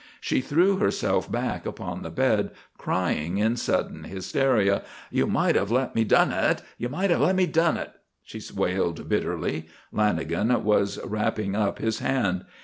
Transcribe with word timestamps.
She 0.19 0.41
threw 0.41 0.77
herself 0.77 1.31
back 1.31 1.67
upon 1.67 2.01
the 2.01 2.09
bed, 2.09 2.49
crying 2.79 3.37
in 3.37 3.55
sudden 3.55 4.05
hysteria: 4.05 4.81
"You 5.11 5.27
might 5.27 5.53
have 5.53 5.69
let 5.69 5.93
me 5.93 6.03
done 6.05 6.31
it! 6.31 6.63
You 6.79 6.89
might 6.89 7.11
have 7.11 7.21
let 7.21 7.35
me 7.35 7.45
done 7.45 7.77
it!" 7.77 7.91
she 8.23 8.41
wailed 8.51 9.07
bitterly. 9.07 9.67
Lanagan 9.93 10.63
was 10.63 10.97
wrapping 11.05 11.55
up 11.55 11.77
his 11.77 11.99
hand. 11.99 12.45